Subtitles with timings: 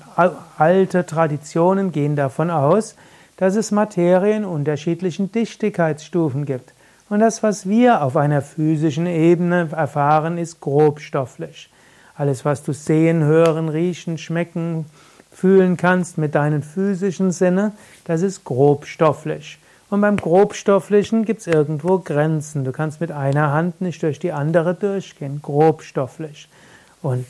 [0.58, 2.96] alte Traditionen gehen davon aus,
[3.40, 6.74] dass es Materien unterschiedlichen Dichtigkeitsstufen gibt.
[7.10, 11.70] Und das, was wir auf einer physischen Ebene erfahren, ist grobstofflich.
[12.16, 14.88] Alles, was du sehen, hören, riechen, schmecken,
[15.32, 17.72] fühlen kannst mit deinen physischen Sinne,
[18.04, 19.58] das ist grobstofflich.
[19.90, 22.66] Und beim Grobstofflichen gibt es irgendwo Grenzen.
[22.66, 26.50] Du kannst mit einer Hand nicht durch die andere durchgehen, grobstofflich.
[27.02, 27.26] Und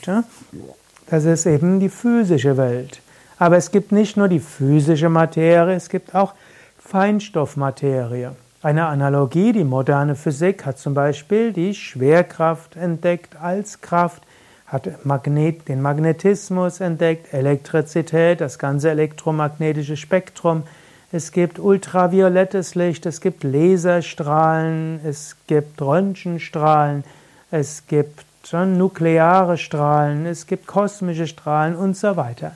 [1.06, 3.00] das ist eben die physische Welt.
[3.40, 6.34] Aber es gibt nicht nur die physische Materie, es gibt auch
[6.78, 8.32] Feinstoffmaterie.
[8.62, 14.22] Eine Analogie, die moderne Physik hat zum Beispiel die Schwerkraft entdeckt als Kraft,
[14.66, 20.64] hat Magnet, den Magnetismus entdeckt, Elektrizität, das ganze elektromagnetische Spektrum.
[21.10, 27.04] Es gibt ultraviolettes Licht, es gibt Laserstrahlen, es gibt Röntgenstrahlen,
[27.50, 32.52] es gibt nukleare Strahlen, es gibt kosmische Strahlen und so weiter.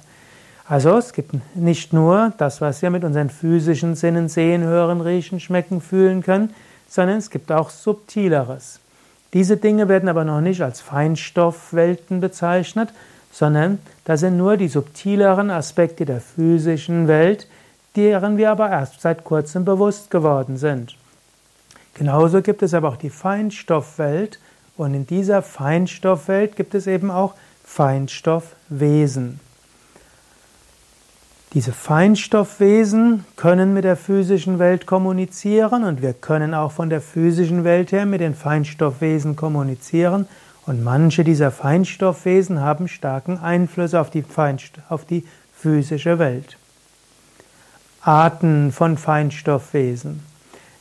[0.67, 5.39] Also es gibt nicht nur das, was wir mit unseren physischen Sinnen sehen, hören, riechen,
[5.39, 6.55] schmecken, fühlen können,
[6.89, 8.81] sondern es gibt auch subtileres.
[9.35, 12.91] Diese Dinge werden aber noch nicht als Feinstoffwelten bezeichnet,
[13.31, 17.47] sondern das sind nur die subtileren Aspekte der physischen Welt,
[17.97, 20.97] deren wir aber erst seit kurzem bewusst geworden sind.
[21.95, 24.39] Genauso gibt es aber auch die Feinstoffwelt
[24.77, 27.35] und in dieser Feinstoffwelt gibt es eben auch
[27.65, 29.41] Feinstoffwesen.
[31.55, 37.63] Diese Feinstoffwesen können mit der physischen Welt kommunizieren und wir können auch von der physischen
[37.63, 40.27] Welt her mit den Feinstoffwesen kommunizieren
[40.67, 46.57] und manche dieser Feinstoffwesen haben starken Einfluss auf die, Feinst auf die physische Welt.
[48.01, 50.25] Arten von Feinstoffwesen.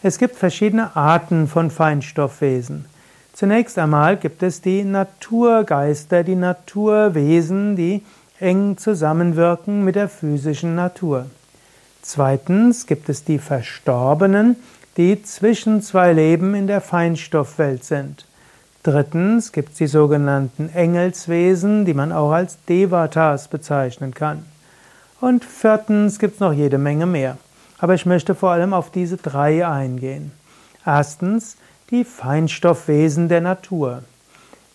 [0.02, 2.86] Es gibt verschiedene Arten von Feinstoffwesen.
[3.34, 8.02] Zunächst einmal gibt es die Naturgeister, die Naturwesen, die
[8.44, 11.26] eng zusammenwirken mit der physischen Natur.
[12.02, 14.58] Zweitens gibt es die Verstorbenen,
[14.98, 18.26] die zwischen zwei Leben in der Feinstoffwelt sind.
[18.84, 24.46] Drittens gibt es die sogenannten Engelswesen, die man auch als Devatas bezeichnen kann.
[25.22, 27.38] Und viertens gibt es noch jede Menge mehr.
[27.80, 30.34] Aber ich möchte vor allem auf diese drei eingehen.
[30.86, 31.56] Erstens
[31.90, 34.04] die Feinstoffwesen der Natur.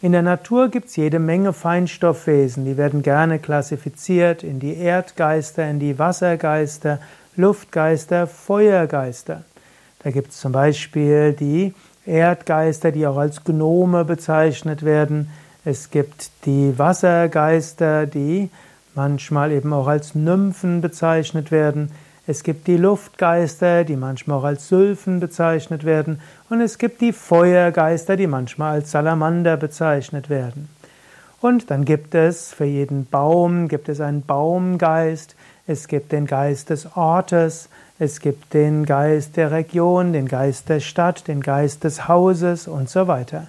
[0.00, 5.69] In der Natur gibt es jede Menge Feinstoffwesen, die werden gerne klassifiziert in die Erdgeister,
[5.69, 7.00] in die Wassergeister,
[7.34, 9.42] Luftgeister, Feuergeister.
[10.04, 11.75] Da gibt es zum Beispiel die
[12.06, 15.31] Erdgeister, die auch als Gnome bezeichnet werden.
[15.64, 18.50] Es gibt die Wassergeister, die
[18.94, 21.91] manchmal eben auch als Nymphen bezeichnet werden.
[22.31, 27.15] Es gibt die Luftgeister, die manchmal auch als Sylphen bezeichnet werden, und es gibt die
[27.15, 30.69] Feuergeister, die manchmal als Salamander bezeichnet werden.
[31.41, 35.37] Und dann gibt es für jeden Baum gibt es einen Baumgeist,
[35.67, 40.81] es gibt den Geist des Ortes, es gibt den Geist der Region, den Geist der
[40.81, 43.47] Stadt, den Geist des Hauses und so weiter.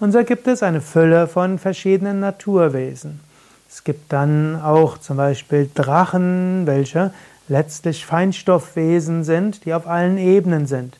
[0.00, 3.20] Und so gibt es eine Fülle von verschiedenen Naturwesen.
[3.68, 7.10] Es gibt dann auch zum Beispiel Drachen, welche
[7.48, 10.96] letztlich Feinstoffwesen sind, die auf allen Ebenen sind.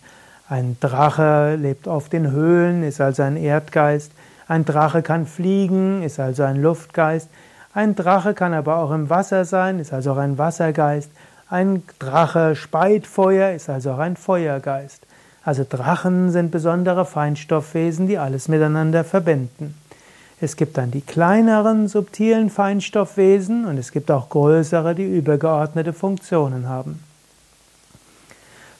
[0.49, 4.13] Ein Drache lebt oft in Höhlen, ist also ein Erdgeist.
[4.47, 7.31] Ein Drache kann fliegen, ist also ein Luftgeist.
[7.73, 11.11] Ein Drache kann aber auch im Wasser sein, ist also auch ein Wassergeist.
[11.49, 15.07] Ein Drache speit Feuer, ist also auch ein Feuergeist.
[15.45, 19.75] Also Drachen sind besondere Feinstoffwesen, die alles miteinander verbinden.
[20.45, 26.69] Es gibt dann die kleineren, subtilen Feinstoffwesen und es gibt auch größere, die übergeordnete Funktionen
[26.69, 27.03] haben.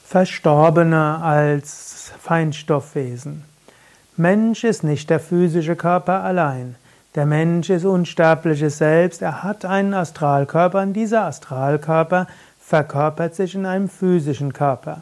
[0.05, 3.43] Verstorbene als Feinstoffwesen.
[4.15, 6.75] Mensch ist nicht der physische Körper allein.
[7.15, 12.27] Der Mensch ist unsterbliches Selbst, er hat einen Astralkörper und dieser Astralkörper
[12.59, 15.01] verkörpert sich in einem physischen Körper.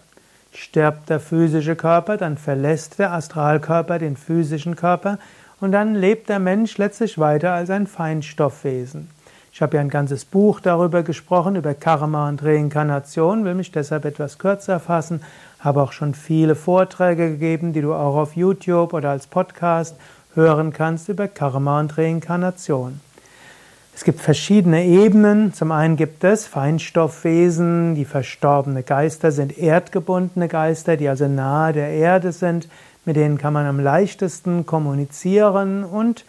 [0.54, 5.18] stirbt der physische Körper, dann verlässt der Astralkörper den physischen Körper
[5.64, 9.10] und dann lebt der Mensch letztlich weiter als ein Feinstoffwesen.
[9.54, 14.04] Ich habe ja ein ganzes Buch darüber gesprochen, über Karma und Reinkarnation, will mich deshalb
[14.04, 15.22] etwas kürzer fassen,
[15.62, 19.96] habe auch schon viele Vorträge gegeben, die du auch auf YouTube oder als Podcast
[20.36, 23.00] hören kannst über Karma und Reinkarnation.
[23.96, 25.54] Es gibt verschiedene Ebenen.
[25.54, 31.88] Zum einen gibt es Feinstoffwesen, die verstorbene Geister sind erdgebundene Geister, die also nahe der
[31.88, 32.68] Erde sind.
[33.06, 36.26] Mit denen kann man am leichtesten kommunizieren und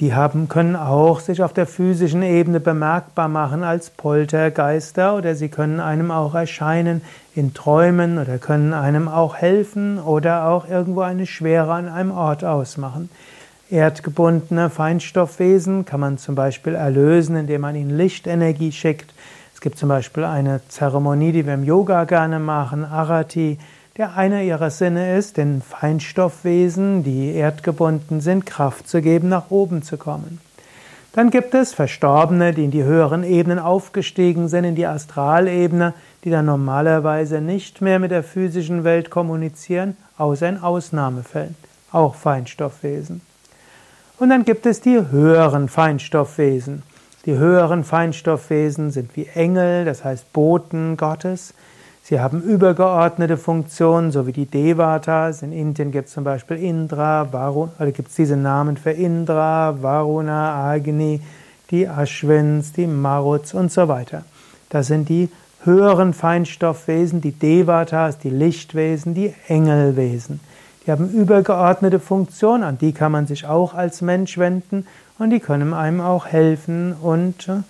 [0.00, 5.48] die haben, können auch sich auf der physischen Ebene bemerkbar machen als Poltergeister oder sie
[5.48, 7.02] können einem auch erscheinen
[7.36, 12.42] in Träumen oder können einem auch helfen oder auch irgendwo eine Schwere an einem Ort
[12.42, 13.10] ausmachen.
[13.70, 19.14] Erdgebundene Feinstoffwesen kann man zum Beispiel erlösen, indem man ihnen Lichtenergie schickt.
[19.54, 23.58] Es gibt zum Beispiel eine Zeremonie, die wir im Yoga gerne machen, Arati,
[23.96, 29.82] der einer ihrer Sinne ist, den Feinstoffwesen, die erdgebunden sind, Kraft zu geben, nach oben
[29.82, 30.40] zu kommen.
[31.12, 35.92] Dann gibt es Verstorbene, die in die höheren Ebenen aufgestiegen sind, in die Astralebene,
[36.24, 41.54] die dann normalerweise nicht mehr mit der physischen Welt kommunizieren, außer in Ausnahmefällen,
[41.90, 43.20] auch Feinstoffwesen.
[44.18, 46.82] Und dann gibt es die höheren Feinstoffwesen.
[47.26, 51.52] Die höheren Feinstoffwesen sind wie Engel, das heißt Boten Gottes.
[52.04, 55.42] Sie haben übergeordnete Funktionen, so wie die Devatas.
[55.42, 59.80] In Indien gibt es zum Beispiel Indra, Varuna, oder gibt es diese Namen für Indra,
[59.80, 61.20] Varuna, Agni,
[61.70, 64.24] die Ashwins, die Maruts und so weiter.
[64.68, 65.28] Das sind die
[65.62, 70.40] höheren Feinstoffwesen, die Devatas, die Lichtwesen, die Engelwesen.
[70.84, 74.88] Die haben übergeordnete Funktionen, an die kann man sich auch als Mensch wenden
[75.20, 77.60] und die können einem auch helfen und äh,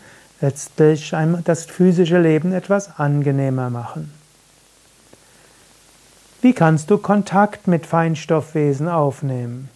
[0.41, 1.15] letztlich
[1.45, 4.22] das physische Leben etwas angenehmer machen.
[6.43, 9.69] Wie kannst du Kontakt mit Feinstoffwesen aufnehmen?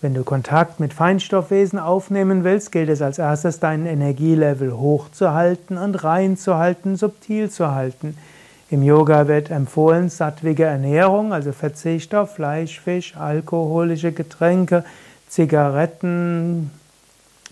[0.00, 6.04] Wenn du Kontakt mit Feinstoffwesen aufnehmen willst, gilt es als erstes, deinen Energielevel hochzuhalten und
[6.04, 8.16] reinzuhalten, subtil zu halten.
[8.70, 14.84] Im Yoga wird empfohlen sattwige Ernährung, also Verzicht auf Fleisch, Fisch, alkoholische Getränke,
[15.28, 16.70] Zigaretten.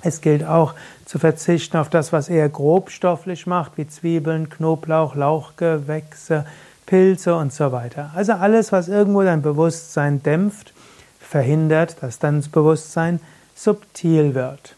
[0.03, 0.75] Es gilt auch
[1.05, 6.47] zu verzichten auf das, was eher grobstofflich macht, wie Zwiebeln, Knoblauch, Lauchgewächse,
[6.93, 8.11] Pilze und so weiter.
[8.15, 10.75] Also alles, was irgendwo dein Bewusstsein dämpft,
[11.19, 13.19] verhindert, dass dein Bewusstsein
[13.55, 14.77] subtil wird.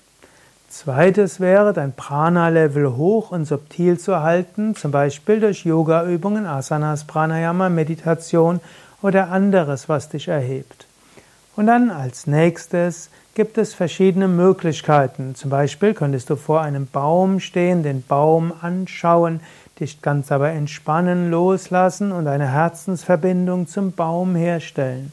[0.68, 7.68] Zweites wäre, dein Prana-Level hoch und subtil zu halten, zum Beispiel durch Yoga-Übungen, Asanas, Pranayama,
[7.68, 8.60] Meditation
[9.02, 10.86] oder anderes, was dich erhebt.
[11.56, 15.34] Und dann als nächstes gibt es verschiedene Möglichkeiten.
[15.34, 19.40] Zum Beispiel könntest du vor einem Baum stehen, den Baum anschauen,
[19.80, 25.12] dich ganz aber entspannen, loslassen und eine Herzensverbindung zum Baum herstellen.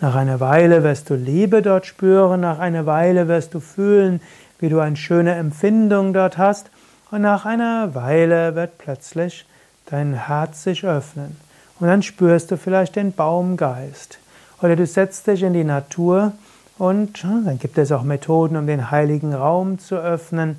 [0.00, 4.20] Nach einer Weile wirst du Liebe dort spüren, nach einer Weile wirst du fühlen,
[4.58, 6.70] wie du eine schöne Empfindung dort hast
[7.10, 9.46] und nach einer Weile wird plötzlich
[9.86, 11.36] dein Herz sich öffnen
[11.78, 14.18] und dann spürst du vielleicht den Baumgeist.
[14.60, 16.32] Oder du setzt dich in die Natur
[16.78, 20.58] und dann gibt es auch Methoden, um den heiligen Raum zu öffnen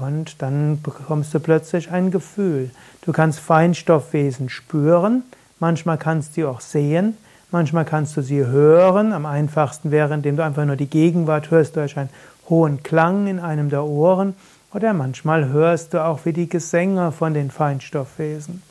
[0.00, 2.70] und dann bekommst du plötzlich ein Gefühl.
[3.02, 5.22] Du kannst Feinstoffwesen spüren,
[5.60, 7.16] manchmal kannst du sie auch sehen,
[7.50, 9.12] manchmal kannst du sie hören.
[9.12, 12.10] Am einfachsten wäre, indem du einfach nur die Gegenwart hörst durch einen
[12.48, 14.34] hohen Klang in einem der Ohren.
[14.72, 18.62] Oder manchmal hörst du auch wie die Gesänge von den Feinstoffwesen.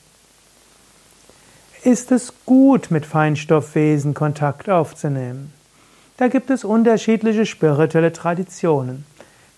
[1.84, 5.54] Ist es gut, mit Feinstoffwesen Kontakt aufzunehmen?
[6.18, 9.06] Da gibt es unterschiedliche spirituelle Traditionen.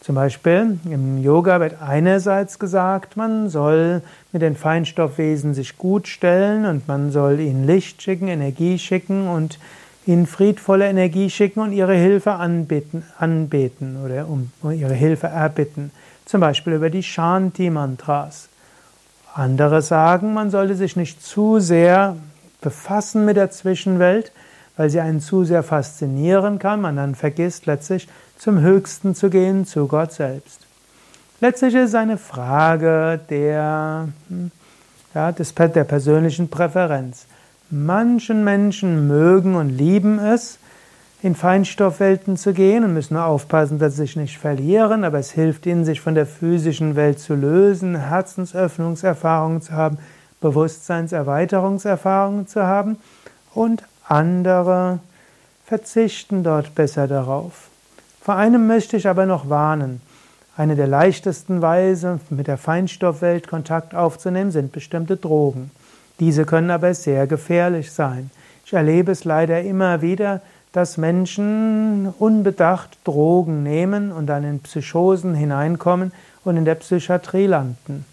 [0.06, 6.68] Zum Beispiel im Yoga wird einerseits gesagt, man soll mit den Feinstoffwesen sich gut stellen
[6.68, 9.58] und man soll ihnen Licht schicken, Energie schicken und
[10.06, 15.90] ihnen friedvolle Energie schicken und ihre Hilfe anbeten, anbeten oder um ihre Hilfe erbitten.
[16.26, 18.50] Zum Beispiel über die Shanti-Mantras.
[19.34, 22.16] Andere sagen, man sollte sich nicht zu sehr
[22.62, 24.32] befassen mit der Zwischenwelt,
[24.78, 29.66] weil sie einen zu sehr faszinieren kann, man dann vergisst letztlich zum Höchsten zu gehen,
[29.66, 30.60] zu Gott selbst.
[31.42, 34.52] Letztlich ist es eine Frage der, hm,
[35.14, 37.26] ja, des, der persönlichen Präferenz.
[37.70, 40.60] Manchen Menschen mögen und lieben es,
[41.22, 45.32] in Feinstoffwelten zu gehen und müssen nur aufpassen, dass sie sich nicht verlieren, aber es
[45.32, 49.98] hilft ihnen, sich von der physischen Welt zu lösen, Herzensöffnungserfahrungen zu haben,
[50.40, 52.98] Bewusstseinserweiterungserfahrungen zu haben
[53.56, 55.00] und andere
[55.66, 57.70] verzichten dort besser darauf.
[58.22, 60.02] Vor einem möchte ich aber noch warnen.
[60.58, 65.70] Eine der leichtesten Weise, mit der Feinstoffwelt Kontakt aufzunehmen, sind bestimmte Drogen.
[66.20, 68.32] Diese können aber sehr gefährlich sein.
[68.66, 75.36] Ich erlebe es leider immer wieder, dass Menschen unbedacht Drogen nehmen und dann in Psychosen
[75.36, 76.12] hineinkommen
[76.44, 78.06] und in der Psychiatrie landen.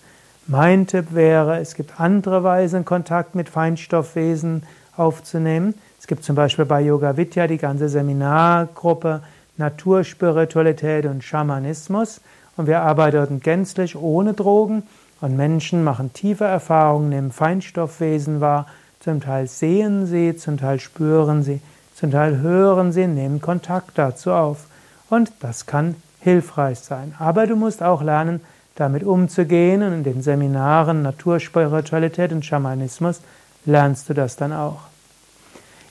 [0.47, 4.65] Mein Tipp wäre, es gibt andere Weisen, Kontakt mit Feinstoffwesen
[4.97, 5.75] aufzunehmen.
[5.99, 9.23] Es gibt zum Beispiel bei Yoga Vidya die ganze Seminargruppe
[9.57, 12.21] Naturspiritualität und Schamanismus
[12.57, 14.83] und wir arbeiten gänzlich ohne Drogen
[15.21, 18.67] und Menschen machen tiefe Erfahrungen, nehmen Feinstoffwesen wahr,
[19.01, 21.61] zum Teil sehen sie, zum Teil spüren sie,
[21.95, 24.67] zum Teil hören sie, nehmen Kontakt dazu auf
[25.11, 27.15] und das kann hilfreich sein.
[27.19, 28.41] Aber du musst auch lernen,
[28.75, 33.21] damit umzugehen und in den Seminaren Naturspiritualität und Schamanismus
[33.65, 34.81] lernst du das dann auch.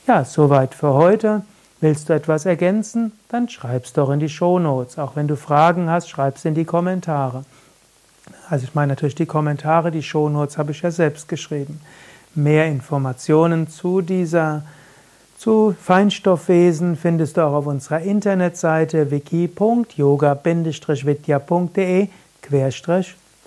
[0.06, 1.42] Ja, soweit für heute.
[1.80, 3.12] Willst du etwas ergänzen?
[3.28, 4.98] Dann schreib's doch in die Shownotes.
[4.98, 7.44] Auch wenn du Fragen hast, schreib's in die Kommentare.
[8.48, 11.80] Also ich meine natürlich die Kommentare, die Shownotes habe ich ja selbst geschrieben.
[12.34, 14.62] Mehr Informationen zu dieser
[15.36, 22.08] zu Feinstoffwesen findest du auch auf unserer Internetseite wiki.yoga-vidya.de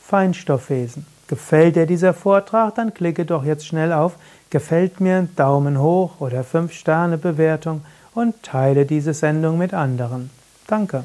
[0.02, 1.15] Feinstoffwesen.
[1.28, 2.76] Gefällt dir dieser Vortrag?
[2.76, 4.18] Dann klicke doch jetzt schnell auf
[4.56, 7.82] Gefällt mir, Daumen hoch oder 5 Sterne Bewertung
[8.14, 10.30] und teile diese Sendung mit anderen.
[10.68, 11.04] Danke.